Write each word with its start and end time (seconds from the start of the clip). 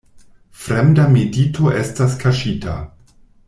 Fremda 0.61 1.05
medito 1.17 1.69
estas 1.83 2.19
kaŝita. 2.25 2.79